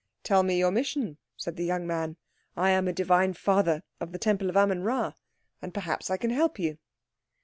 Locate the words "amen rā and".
4.57-5.75